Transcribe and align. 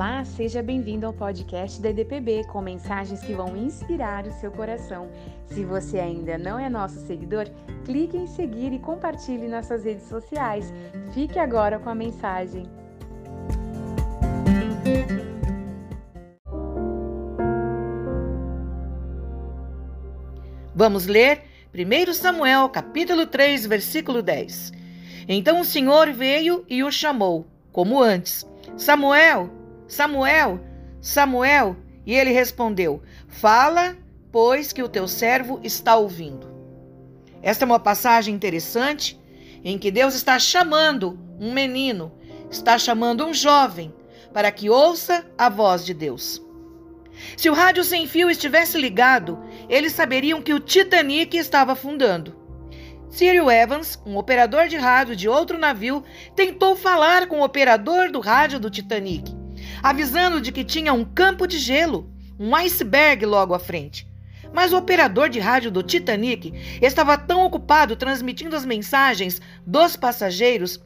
Olá, 0.00 0.24
seja 0.24 0.62
bem-vindo 0.62 1.04
ao 1.04 1.12
podcast 1.12 1.78
da 1.78 1.90
EDPB 1.90 2.44
com 2.44 2.62
mensagens 2.62 3.20
que 3.20 3.34
vão 3.34 3.54
inspirar 3.54 4.26
o 4.26 4.32
seu 4.32 4.50
coração. 4.50 5.10
Se 5.44 5.62
você 5.62 5.98
ainda 5.98 6.38
não 6.38 6.58
é 6.58 6.70
nosso 6.70 7.06
seguidor, 7.06 7.44
clique 7.84 8.16
em 8.16 8.26
seguir 8.26 8.72
e 8.72 8.78
compartilhe 8.78 9.46
nas 9.46 9.66
suas 9.66 9.84
redes 9.84 10.08
sociais. 10.08 10.72
Fique 11.12 11.38
agora 11.38 11.78
com 11.78 11.90
a 11.90 11.94
mensagem. 11.94 12.66
Vamos 20.74 21.04
ler 21.04 21.42
1 21.74 22.14
Samuel, 22.14 22.70
capítulo 22.70 23.26
3, 23.26 23.66
versículo 23.66 24.22
10. 24.22 24.72
Então 25.28 25.60
o 25.60 25.64
Senhor 25.64 26.10
veio 26.10 26.64
e 26.70 26.82
o 26.82 26.90
chamou, 26.90 27.46
como 27.70 28.02
antes: 28.02 28.46
Samuel, 28.78 29.59
Samuel, 29.90 30.60
Samuel. 31.00 31.76
E 32.06 32.14
ele 32.14 32.30
respondeu: 32.30 33.02
Fala, 33.28 33.96
pois 34.30 34.72
que 34.72 34.82
o 34.82 34.88
teu 34.88 35.08
servo 35.08 35.60
está 35.64 35.96
ouvindo. 35.96 36.48
Esta 37.42 37.64
é 37.64 37.66
uma 37.66 37.80
passagem 37.80 38.32
interessante 38.32 39.20
em 39.64 39.76
que 39.76 39.90
Deus 39.90 40.14
está 40.14 40.38
chamando 40.38 41.18
um 41.38 41.52
menino, 41.52 42.12
está 42.50 42.78
chamando 42.78 43.26
um 43.26 43.34
jovem 43.34 43.92
para 44.32 44.52
que 44.52 44.70
ouça 44.70 45.26
a 45.36 45.48
voz 45.48 45.84
de 45.84 45.92
Deus. 45.92 46.40
Se 47.36 47.50
o 47.50 47.54
rádio 47.54 47.82
sem 47.82 48.06
fio 48.06 48.30
estivesse 48.30 48.78
ligado, 48.78 49.38
eles 49.68 49.92
saberiam 49.92 50.40
que 50.40 50.54
o 50.54 50.60
Titanic 50.60 51.36
estava 51.36 51.72
afundando. 51.72 52.38
Cyril 53.08 53.50
Evans, 53.50 54.00
um 54.06 54.16
operador 54.16 54.68
de 54.68 54.76
rádio 54.76 55.16
de 55.16 55.28
outro 55.28 55.58
navio, 55.58 56.04
tentou 56.36 56.76
falar 56.76 57.26
com 57.26 57.40
o 57.40 57.44
operador 57.44 58.10
do 58.10 58.20
rádio 58.20 58.60
do 58.60 58.70
Titanic, 58.70 59.39
avisando 59.82 60.40
de 60.40 60.52
que 60.52 60.64
tinha 60.64 60.92
um 60.92 61.04
campo 61.04 61.46
de 61.46 61.58
gelo, 61.58 62.10
um 62.38 62.54
iceberg 62.56 63.24
logo 63.26 63.54
à 63.54 63.58
frente. 63.58 64.06
Mas 64.52 64.72
o 64.72 64.78
operador 64.78 65.28
de 65.28 65.38
rádio 65.38 65.70
do 65.70 65.82
Titanic 65.82 66.52
estava 66.82 67.16
tão 67.16 67.44
ocupado 67.44 67.94
transmitindo 67.94 68.56
as 68.56 68.64
mensagens 68.64 69.40
dos 69.64 69.96
passageiros 69.96 70.80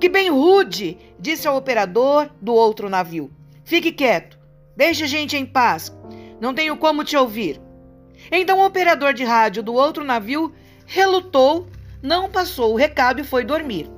que 0.00 0.08
bem 0.08 0.30
rude 0.30 0.98
disse 1.18 1.46
ao 1.46 1.56
operador 1.56 2.30
do 2.40 2.52
outro 2.52 2.88
navio: 2.88 3.30
Fique 3.64 3.92
quieto, 3.92 4.38
deixe 4.76 5.04
a 5.04 5.06
gente 5.06 5.36
em 5.36 5.46
paz, 5.46 5.94
não 6.40 6.54
tenho 6.54 6.76
como 6.76 7.04
te 7.04 7.16
ouvir. 7.16 7.60
Então 8.30 8.58
o 8.58 8.66
operador 8.66 9.12
de 9.12 9.24
rádio 9.24 9.62
do 9.62 9.74
outro 9.74 10.04
navio 10.04 10.52
relutou, 10.86 11.68
não 12.02 12.30
passou 12.30 12.72
o 12.72 12.76
recado 12.76 13.20
e 13.20 13.24
foi 13.24 13.44
dormir. 13.44 13.90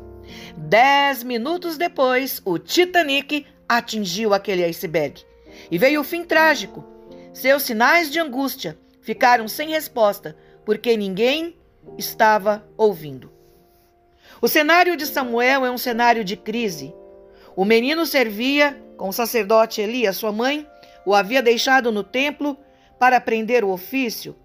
Dez 0.57 1.23
minutos 1.23 1.77
depois, 1.77 2.41
o 2.45 2.59
Titanic 2.59 3.47
atingiu 3.69 4.33
aquele 4.35 4.65
iceberg. 4.65 5.23
E 5.71 5.79
veio 5.79 6.01
o 6.01 6.05
fim 6.05 6.25
trágico. 6.25 6.85
Seus 7.33 7.63
sinais 7.63 8.11
de 8.11 8.19
angústia 8.19 8.79
ficaram 9.03 9.47
sem 9.49 9.71
resposta, 9.71 10.37
porque 10.65 10.97
ninguém 10.97 11.57
estava 11.97 12.67
ouvindo. 12.77 13.31
O 14.41 14.49
cenário 14.49 14.97
de 14.97 15.07
Samuel 15.07 15.65
é 15.65 15.71
um 15.71 15.79
cenário 15.79 16.25
de 16.25 16.37
crise. 16.37 16.95
O 17.55 17.65
menino 17.65 18.05
servia 18.05 18.77
com 18.97 19.09
o 19.09 19.13
sacerdote 19.13 19.81
Eli, 19.81 20.07
a 20.07 20.13
sua 20.13 20.33
mãe, 20.33 20.67
o 21.05 21.15
havia 21.15 21.43
deixado 21.43 21.93
no 21.93 22.03
templo 22.03 22.57
para 22.99 23.17
aprender 23.17 23.65
o 23.65 23.71
ofício. 23.71 24.37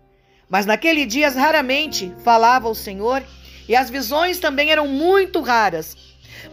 Mas 0.48 0.66
naquele 0.66 1.06
dia 1.06 1.30
raramente 1.30 2.14
falava 2.24 2.70
o 2.70 2.76
Senhor 2.76 3.24
e 3.68 3.76
as 3.76 3.90
visões 3.90 4.40
também 4.40 4.70
eram 4.70 4.88
muito 4.88 5.42
raras. 5.42 5.96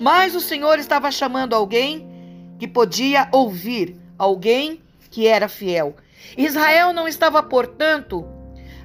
Mas 0.01 0.35
o 0.35 0.41
Senhor 0.41 0.79
estava 0.79 1.11
chamando 1.11 1.55
alguém 1.55 2.18
que 2.59 2.67
podia 2.67 3.29
ouvir, 3.33 3.97
alguém 4.19 4.83
que 5.11 5.27
era 5.27 5.49
fiel. 5.49 5.97
Israel 6.37 6.93
não 6.93 7.07
estava, 7.07 7.43
portanto, 7.43 8.27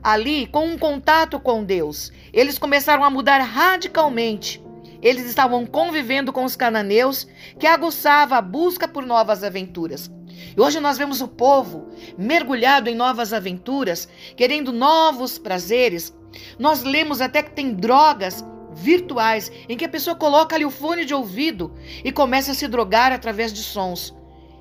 ali 0.01 0.47
com 0.47 0.67
um 0.67 0.77
contato 0.77 1.39
com 1.39 1.63
Deus. 1.63 2.11
Eles 2.31 2.57
começaram 2.57 3.03
a 3.03 3.09
mudar 3.09 3.39
radicalmente. 3.39 4.61
Eles 5.01 5.25
estavam 5.25 5.65
convivendo 5.65 6.31
com 6.31 6.45
os 6.45 6.55
cananeus, 6.55 7.27
que 7.59 7.67
aguçava 7.67 8.37
a 8.37 8.41
busca 8.41 8.87
por 8.87 9.05
novas 9.05 9.43
aventuras. 9.43 10.09
E 10.55 10.59
hoje 10.59 10.79
nós 10.79 10.97
vemos 10.97 11.21
o 11.21 11.27
povo 11.27 11.89
mergulhado 12.17 12.89
em 12.89 12.95
novas 12.95 13.33
aventuras, 13.33 14.07
querendo 14.35 14.71
novos 14.71 15.37
prazeres. 15.37 16.15
Nós 16.57 16.83
lemos 16.83 17.21
até 17.21 17.43
que 17.43 17.51
tem 17.51 17.73
drogas 17.73 18.43
virtuais 18.75 19.51
em 19.67 19.77
que 19.77 19.85
a 19.85 19.89
pessoa 19.89 20.15
coloca 20.15 20.55
ali 20.55 20.65
o 20.65 20.71
fone 20.71 21.05
de 21.05 21.13
ouvido 21.13 21.73
e 22.03 22.11
começa 22.11 22.51
a 22.51 22.55
se 22.55 22.67
drogar 22.67 23.11
através 23.11 23.53
de 23.53 23.61
sons. 23.61 24.13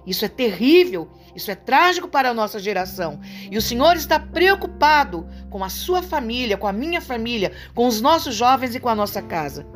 Isso 0.07 0.25
é 0.25 0.29
terrível, 0.29 1.09
isso 1.35 1.51
é 1.51 1.55
trágico 1.55 2.09
para 2.09 2.31
a 2.31 2.35
nossa 2.35 2.59
geração. 2.59 3.21
E 3.51 3.57
o 3.57 3.63
Senhor 3.63 3.97
está 3.97 4.19
preocupado 4.19 5.29
com 5.49 5.63
a 5.63 5.69
sua 5.69 6.03
família, 6.03 6.57
com 6.57 6.67
a 6.67 6.73
minha 6.73 7.01
família, 7.01 7.53
com 7.75 7.87
os 7.87 8.01
nossos 8.01 8.35
jovens 8.35 8.75
e 8.75 8.81
com 8.81 8.89
a 8.89 8.95
nossa 8.95 9.23
casa. 9.23 9.67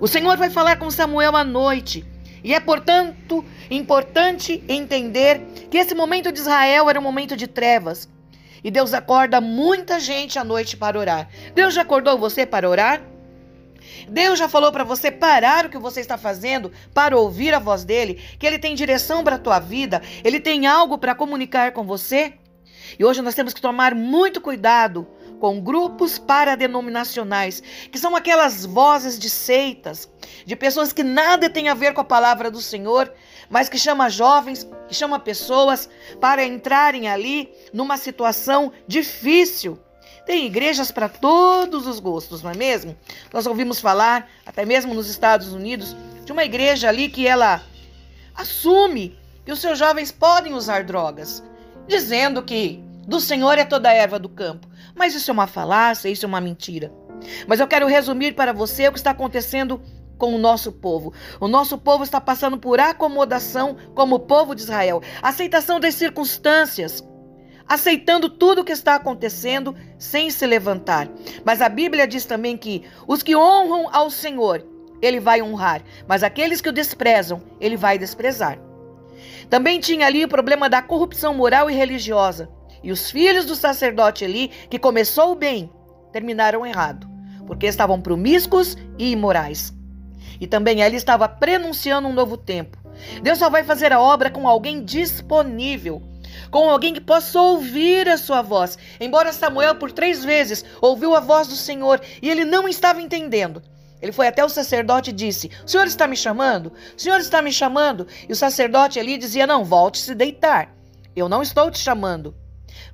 O 0.00 0.08
Senhor 0.08 0.36
vai 0.36 0.50
falar 0.50 0.76
com 0.76 0.90
Samuel 0.90 1.36
à 1.36 1.44
noite. 1.44 2.04
E 2.42 2.54
é, 2.54 2.60
portanto, 2.60 3.44
importante 3.70 4.62
entender 4.68 5.42
que 5.70 5.78
esse 5.78 5.94
momento 5.94 6.32
de 6.32 6.40
Israel 6.40 6.88
era 6.88 6.98
um 6.98 7.02
momento 7.02 7.36
de 7.36 7.46
trevas. 7.46 8.08
E 8.62 8.70
Deus 8.70 8.92
acorda 8.92 9.40
muita 9.40 9.98
gente 9.98 10.38
à 10.38 10.44
noite 10.44 10.76
para 10.76 10.98
orar. 10.98 11.28
Deus 11.54 11.74
já 11.74 11.82
acordou 11.82 12.18
você 12.18 12.44
para 12.44 12.68
orar? 12.68 13.02
Deus 14.08 14.38
já 14.38 14.48
falou 14.48 14.72
para 14.72 14.84
você 14.84 15.10
parar 15.10 15.66
o 15.66 15.68
que 15.70 15.78
você 15.78 16.00
está 16.00 16.16
fazendo 16.18 16.72
para 16.94 17.16
ouvir 17.16 17.54
a 17.54 17.58
voz 17.58 17.84
dele, 17.84 18.20
que 18.38 18.46
ele 18.46 18.58
tem 18.58 18.74
direção 18.74 19.22
para 19.22 19.36
a 19.36 19.38
tua 19.38 19.58
vida, 19.58 20.02
ele 20.24 20.40
tem 20.40 20.66
algo 20.66 20.98
para 20.98 21.14
comunicar 21.14 21.72
com 21.72 21.84
você? 21.84 22.34
E 22.98 23.04
hoje 23.04 23.22
nós 23.22 23.34
temos 23.34 23.54
que 23.54 23.60
tomar 23.60 23.94
muito 23.94 24.40
cuidado 24.40 25.06
com 25.38 25.60
grupos 25.60 26.18
paradenominacionais, 26.18 27.62
que 27.90 27.98
são 27.98 28.14
aquelas 28.14 28.66
vozes 28.66 29.18
de 29.18 29.30
seitas, 29.30 30.08
de 30.44 30.54
pessoas 30.54 30.92
que 30.92 31.02
nada 31.02 31.48
têm 31.48 31.68
a 31.68 31.74
ver 31.74 31.94
com 31.94 32.00
a 32.00 32.04
palavra 32.04 32.50
do 32.50 32.60
Senhor, 32.60 33.10
mas 33.48 33.68
que 33.68 33.78
chama 33.78 34.10
jovens, 34.10 34.68
que 34.86 34.94
chama 34.94 35.18
pessoas 35.18 35.88
para 36.20 36.44
entrarem 36.44 37.08
ali 37.08 37.50
numa 37.72 37.96
situação 37.96 38.70
difícil 38.86 39.78
tem 40.26 40.46
igrejas 40.46 40.90
para 40.90 41.08
todos 41.08 41.86
os 41.86 41.98
gostos, 41.98 42.42
não 42.42 42.50
é 42.50 42.56
mesmo? 42.56 42.96
Nós 43.32 43.46
ouvimos 43.46 43.80
falar, 43.80 44.28
até 44.44 44.64
mesmo 44.64 44.94
nos 44.94 45.08
Estados 45.08 45.52
Unidos, 45.52 45.96
de 46.24 46.32
uma 46.32 46.44
igreja 46.44 46.88
ali 46.88 47.08
que 47.08 47.26
ela 47.26 47.62
assume 48.34 49.18
que 49.44 49.52
os 49.52 49.60
seus 49.60 49.78
jovens 49.78 50.12
podem 50.12 50.54
usar 50.54 50.84
drogas, 50.84 51.42
dizendo 51.86 52.42
que 52.42 52.82
do 53.06 53.20
Senhor 53.20 53.58
é 53.58 53.64
toda 53.64 53.88
a 53.88 53.94
erva 53.94 54.18
do 54.18 54.28
campo. 54.28 54.68
Mas 54.94 55.14
isso 55.14 55.30
é 55.30 55.34
uma 55.34 55.46
falácia, 55.46 56.08
isso 56.08 56.24
é 56.24 56.28
uma 56.28 56.40
mentira. 56.40 56.92
Mas 57.46 57.60
eu 57.60 57.66
quero 57.66 57.86
resumir 57.86 58.34
para 58.34 58.52
você 58.52 58.88
o 58.88 58.92
que 58.92 58.98
está 58.98 59.10
acontecendo 59.10 59.80
com 60.16 60.34
o 60.34 60.38
nosso 60.38 60.70
povo. 60.70 61.12
O 61.40 61.48
nosso 61.48 61.78
povo 61.78 62.04
está 62.04 62.20
passando 62.20 62.58
por 62.58 62.78
acomodação 62.78 63.76
como 63.94 64.16
o 64.16 64.20
povo 64.20 64.54
de 64.54 64.62
Israel, 64.62 65.02
aceitação 65.22 65.80
das 65.80 65.94
circunstâncias 65.94 67.02
aceitando 67.70 68.28
tudo 68.28 68.62
o 68.62 68.64
que 68.64 68.72
está 68.72 68.96
acontecendo 68.96 69.76
sem 70.00 70.30
se 70.30 70.44
levantar. 70.46 71.08
Mas 71.44 71.60
a 71.60 71.68
Bíblia 71.68 72.08
diz 72.08 72.24
também 72.24 72.56
que 72.56 72.82
os 73.06 73.22
que 73.22 73.36
honram 73.36 73.88
ao 73.92 74.10
Senhor, 74.10 74.66
ele 75.00 75.20
vai 75.20 75.40
honrar, 75.40 75.82
mas 76.08 76.24
aqueles 76.24 76.60
que 76.60 76.68
o 76.68 76.72
desprezam, 76.72 77.40
ele 77.60 77.76
vai 77.76 77.98
desprezar. 77.98 78.58
Também 79.48 79.78
tinha 79.78 80.06
ali 80.06 80.24
o 80.24 80.28
problema 80.28 80.68
da 80.68 80.80
corrupção 80.80 81.34
moral 81.34 81.70
e 81.70 81.74
religiosa. 81.74 82.48
E 82.82 82.90
os 82.90 83.10
filhos 83.10 83.44
do 83.44 83.54
sacerdote 83.54 84.24
Eli, 84.24 84.48
que 84.70 84.78
começou 84.78 85.34
bem, 85.34 85.70
terminaram 86.12 86.64
errado, 86.64 87.06
porque 87.46 87.66
estavam 87.66 88.00
promíscuos 88.00 88.76
e 88.98 89.12
imorais. 89.12 89.74
E 90.40 90.46
também 90.46 90.80
ele 90.80 90.96
estava 90.96 91.28
prenunciando 91.28 92.08
um 92.08 92.12
novo 92.14 92.38
tempo. 92.38 92.78
Deus 93.22 93.38
só 93.38 93.50
vai 93.50 93.62
fazer 93.64 93.92
a 93.92 94.00
obra 94.00 94.30
com 94.30 94.48
alguém 94.48 94.82
disponível, 94.82 96.02
com 96.50 96.68
alguém 96.68 96.94
que 96.94 97.00
possa 97.00 97.40
ouvir 97.40 98.08
a 98.08 98.16
sua 98.16 98.42
voz. 98.42 98.78
Embora 99.00 99.32
Samuel 99.32 99.74
por 99.74 99.92
três 99.92 100.24
vezes 100.24 100.64
ouviu 100.80 101.14
a 101.14 101.20
voz 101.20 101.48
do 101.48 101.56
Senhor 101.56 102.00
e 102.20 102.28
ele 102.28 102.44
não 102.44 102.68
estava 102.68 103.00
entendendo. 103.00 103.62
Ele 104.00 104.12
foi 104.12 104.26
até 104.26 104.44
o 104.44 104.48
sacerdote 104.48 105.10
e 105.10 105.12
disse: 105.12 105.50
O 105.64 105.68
senhor 105.68 105.86
está 105.86 106.06
me 106.06 106.16
chamando? 106.16 106.72
O 106.96 107.00
senhor 107.00 107.20
está 107.20 107.42
me 107.42 107.52
chamando? 107.52 108.06
E 108.28 108.32
o 108.32 108.36
sacerdote 108.36 108.98
ali 108.98 109.18
dizia: 109.18 109.46
Não, 109.46 109.64
volte 109.64 109.98
se 109.98 110.14
deitar. 110.14 110.74
Eu 111.14 111.28
não 111.28 111.42
estou 111.42 111.70
te 111.70 111.78
chamando. 111.78 112.34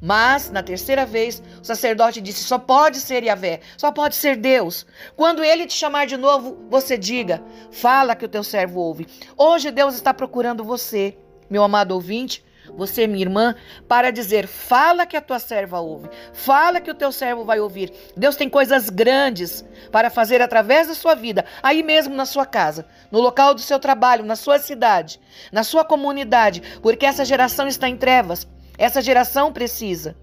Mas, 0.00 0.50
na 0.50 0.62
terceira 0.62 1.06
vez, 1.06 1.42
o 1.60 1.64
sacerdote 1.64 2.20
disse: 2.20 2.42
Só 2.42 2.58
pode 2.58 2.98
ser 2.98 3.22
Yahvé, 3.22 3.60
só 3.76 3.92
pode 3.92 4.14
ser 4.14 4.36
Deus. 4.36 4.86
Quando 5.14 5.44
ele 5.44 5.66
te 5.66 5.74
chamar 5.74 6.06
de 6.06 6.16
novo, 6.16 6.58
você 6.68 6.98
diga: 6.98 7.42
Fala 7.70 8.16
que 8.16 8.24
o 8.24 8.28
teu 8.28 8.42
servo 8.42 8.80
ouve. 8.80 9.06
Hoje 9.36 9.70
Deus 9.70 9.94
está 9.94 10.12
procurando 10.12 10.64
você, 10.64 11.16
meu 11.48 11.62
amado 11.62 11.92
ouvinte, 11.92 12.44
você, 12.74 13.06
minha 13.06 13.22
irmã, 13.22 13.54
para 13.88 14.10
dizer: 14.10 14.46
fala 14.46 15.06
que 15.06 15.16
a 15.16 15.20
tua 15.20 15.38
serva 15.38 15.80
ouve, 15.80 16.08
fala 16.32 16.80
que 16.80 16.90
o 16.90 16.94
teu 16.94 17.12
servo 17.12 17.44
vai 17.44 17.60
ouvir. 17.60 17.92
Deus 18.16 18.36
tem 18.36 18.48
coisas 18.48 18.88
grandes 18.90 19.64
para 19.90 20.10
fazer 20.10 20.40
através 20.40 20.88
da 20.88 20.94
sua 20.94 21.14
vida, 21.14 21.44
aí 21.62 21.82
mesmo 21.82 22.14
na 22.14 22.26
sua 22.26 22.46
casa, 22.46 22.86
no 23.10 23.20
local 23.20 23.54
do 23.54 23.60
seu 23.60 23.78
trabalho, 23.78 24.24
na 24.24 24.36
sua 24.36 24.58
cidade, 24.58 25.20
na 25.52 25.64
sua 25.64 25.84
comunidade, 25.84 26.62
porque 26.82 27.06
essa 27.06 27.24
geração 27.24 27.66
está 27.66 27.88
em 27.88 27.96
trevas, 27.96 28.46
essa 28.78 29.00
geração 29.00 29.52
precisa. 29.52 30.16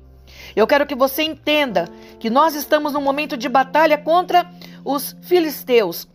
Eu 0.56 0.68
quero 0.68 0.86
que 0.86 0.96
você 0.96 1.24
entenda 1.24 1.88
que 2.20 2.30
nós 2.30 2.56
estamos 2.56 2.94
num 2.94 3.02
momento 3.02 3.36
de 3.36 3.50
batalha 3.50 3.98
contra 3.98 4.50
os 4.84 5.16
filisteus. 5.22 6.08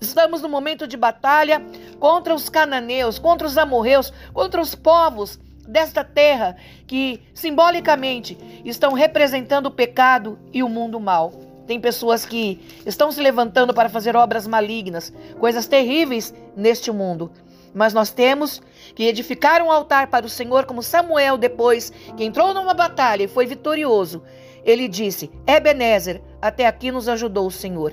Estamos 0.00 0.42
num 0.42 0.48
momento 0.48 0.86
de 0.86 0.96
batalha 0.96 1.62
contra 1.98 2.34
os 2.34 2.48
cananeus, 2.48 3.18
contra 3.18 3.46
os 3.46 3.56
amorreus, 3.56 4.12
contra 4.32 4.60
os 4.60 4.74
povos 4.74 5.38
desta 5.68 6.02
terra 6.02 6.56
que 6.86 7.20
simbolicamente 7.34 8.36
estão 8.64 8.94
representando 8.94 9.66
o 9.66 9.70
pecado 9.70 10.38
e 10.52 10.62
o 10.62 10.68
mundo 10.68 10.98
mal. 10.98 11.32
Tem 11.66 11.78
pessoas 11.78 12.24
que 12.24 12.58
estão 12.86 13.12
se 13.12 13.20
levantando 13.20 13.74
para 13.74 13.90
fazer 13.90 14.16
obras 14.16 14.46
malignas, 14.46 15.12
coisas 15.38 15.66
terríveis 15.66 16.34
neste 16.56 16.90
mundo. 16.90 17.30
Mas 17.74 17.92
nós 17.92 18.10
temos 18.10 18.62
que 18.94 19.04
edificar 19.04 19.60
um 19.60 19.70
altar 19.70 20.06
para 20.06 20.24
o 20.24 20.30
Senhor, 20.30 20.64
como 20.64 20.82
Samuel, 20.82 21.36
depois 21.36 21.92
que 22.16 22.24
entrou 22.24 22.54
numa 22.54 22.72
batalha 22.72 23.24
e 23.24 23.28
foi 23.28 23.44
vitorioso. 23.44 24.22
Ele 24.64 24.88
disse: 24.88 25.30
Ebenezer, 25.46 26.22
até 26.40 26.66
aqui 26.66 26.90
nos 26.90 27.06
ajudou 27.06 27.46
o 27.46 27.50
Senhor. 27.50 27.92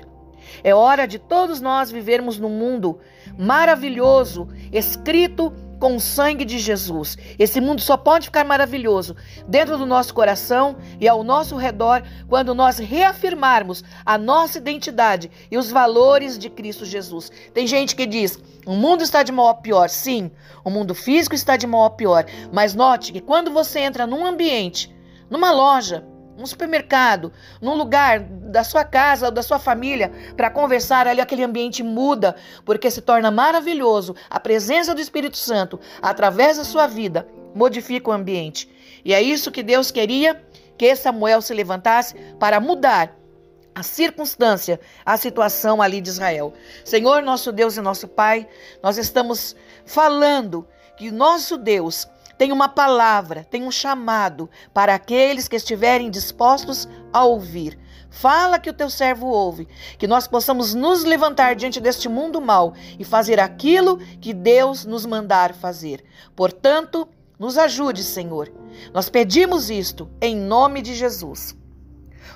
É 0.64 0.74
hora 0.74 1.06
de 1.06 1.18
todos 1.18 1.60
nós 1.60 1.90
vivermos 1.90 2.38
num 2.38 2.48
mundo 2.48 2.98
maravilhoso, 3.38 4.48
escrito 4.72 5.52
com 5.78 5.96
o 5.96 6.00
sangue 6.00 6.44
de 6.44 6.58
Jesus. 6.58 7.16
Esse 7.38 7.60
mundo 7.60 7.80
só 7.80 7.96
pode 7.96 8.26
ficar 8.26 8.44
maravilhoso 8.44 9.16
dentro 9.46 9.76
do 9.76 9.86
nosso 9.86 10.14
coração 10.14 10.76
e 11.00 11.08
ao 11.08 11.22
nosso 11.22 11.56
redor 11.56 12.02
quando 12.28 12.54
nós 12.54 12.78
reafirmarmos 12.78 13.84
a 14.04 14.16
nossa 14.16 14.58
identidade 14.58 15.30
e 15.50 15.58
os 15.58 15.70
valores 15.70 16.38
de 16.38 16.48
Cristo 16.48 16.84
Jesus. 16.84 17.30
Tem 17.52 17.66
gente 17.66 17.94
que 17.94 18.06
diz: 18.06 18.38
o 18.66 18.74
mundo 18.74 19.02
está 19.02 19.22
de 19.22 19.32
mal 19.32 19.48
a 19.48 19.54
pior. 19.54 19.88
Sim, 19.88 20.30
o 20.64 20.70
mundo 20.70 20.94
físico 20.94 21.34
está 21.34 21.56
de 21.56 21.66
mal 21.66 21.84
a 21.84 21.90
pior. 21.90 22.24
Mas 22.52 22.74
note 22.74 23.12
que 23.12 23.20
quando 23.20 23.50
você 23.50 23.80
entra 23.80 24.06
num 24.06 24.26
ambiente, 24.26 24.94
numa 25.30 25.50
loja, 25.50 26.04
num 26.36 26.46
supermercado, 26.46 27.32
num 27.60 27.74
lugar 27.74 28.20
da 28.56 28.64
sua 28.64 28.84
casa 28.84 29.26
ou 29.26 29.30
da 29.30 29.42
sua 29.42 29.58
família 29.58 30.10
para 30.34 30.48
conversar, 30.48 31.06
ali 31.06 31.20
aquele 31.20 31.44
ambiente 31.44 31.82
muda, 31.82 32.34
porque 32.64 32.90
se 32.90 33.02
torna 33.02 33.30
maravilhoso. 33.30 34.16
A 34.30 34.40
presença 34.40 34.94
do 34.94 35.00
Espírito 35.00 35.36
Santo, 35.36 35.78
através 36.00 36.56
da 36.56 36.64
sua 36.64 36.86
vida, 36.86 37.28
modifica 37.54 38.08
o 38.08 38.14
ambiente. 38.14 38.66
E 39.04 39.12
é 39.12 39.20
isso 39.20 39.50
que 39.52 39.62
Deus 39.62 39.90
queria 39.90 40.42
que 40.78 40.96
Samuel 40.96 41.42
se 41.42 41.52
levantasse 41.52 42.14
para 42.40 42.58
mudar 42.58 43.14
a 43.74 43.82
circunstância, 43.82 44.80
a 45.04 45.18
situação 45.18 45.82
ali 45.82 46.00
de 46.00 46.08
Israel. 46.08 46.54
Senhor, 46.82 47.20
nosso 47.20 47.52
Deus 47.52 47.76
e 47.76 47.82
nosso 47.82 48.08
Pai, 48.08 48.48
nós 48.82 48.96
estamos 48.96 49.54
falando 49.84 50.66
que 50.96 51.10
nosso 51.10 51.58
Deus 51.58 52.08
tem 52.38 52.52
uma 52.52 52.68
palavra, 52.68 53.46
tem 53.50 53.64
um 53.64 53.70
chamado 53.70 54.48
para 54.72 54.94
aqueles 54.94 55.46
que 55.46 55.56
estiverem 55.56 56.10
dispostos 56.10 56.88
a 57.12 57.22
ouvir. 57.22 57.78
Fala 58.16 58.58
que 58.58 58.70
o 58.70 58.72
teu 58.72 58.88
servo 58.88 59.26
ouve, 59.26 59.68
que 59.98 60.06
nós 60.06 60.26
possamos 60.26 60.72
nos 60.72 61.04
levantar 61.04 61.54
diante 61.54 61.78
deste 61.78 62.08
mundo 62.08 62.40
mal 62.40 62.72
e 62.98 63.04
fazer 63.04 63.38
aquilo 63.38 63.98
que 64.22 64.32
Deus 64.32 64.86
nos 64.86 65.04
mandar 65.04 65.52
fazer. 65.52 66.02
Portanto, 66.34 67.06
nos 67.38 67.58
ajude, 67.58 68.02
Senhor. 68.02 68.50
Nós 68.94 69.10
pedimos 69.10 69.68
isto 69.68 70.08
em 70.18 70.34
nome 70.34 70.80
de 70.80 70.94
Jesus. 70.94 71.54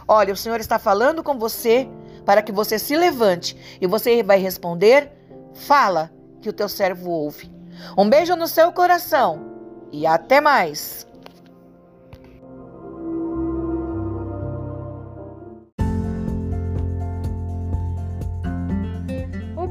Olha, 0.06 0.34
o 0.34 0.36
Senhor 0.36 0.60
está 0.60 0.78
falando 0.78 1.22
com 1.22 1.38
você 1.38 1.88
para 2.26 2.42
que 2.42 2.52
você 2.52 2.78
se 2.78 2.94
levante 2.94 3.56
e 3.80 3.86
você 3.86 4.22
vai 4.22 4.38
responder: 4.38 5.10
Fala 5.54 6.12
que 6.42 6.50
o 6.50 6.52
teu 6.52 6.68
servo 6.68 7.08
ouve. 7.08 7.50
Um 7.96 8.06
beijo 8.06 8.36
no 8.36 8.46
seu 8.46 8.70
coração 8.70 9.46
e 9.90 10.06
até 10.06 10.42
mais! 10.42 11.09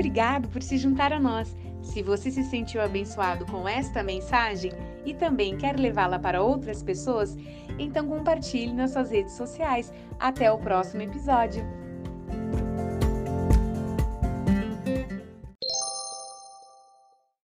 Obrigado 0.10 0.48
por 0.50 0.64
se 0.64 0.76
juntar 0.76 1.14
a 1.14 1.20
nós. 1.20 1.56
Se 1.84 2.02
você 2.02 2.32
se 2.32 2.44
sentiu 2.44 2.82
abençoado 2.82 3.46
com 3.46 3.70
esta 3.70 4.02
mensagem 4.02 4.72
e 5.06 5.14
também 5.14 5.56
quer 5.56 5.80
levá-la 5.80 6.18
para 6.18 6.42
outras 6.42 6.82
pessoas, 6.82 7.38
então 7.78 8.08
compartilhe 8.08 8.74
nas 8.74 8.94
suas 8.94 9.12
redes 9.12 9.34
sociais. 9.34 9.94
Até 10.20 10.52
o 10.52 10.58
próximo 10.58 11.04
episódio. 11.04 11.64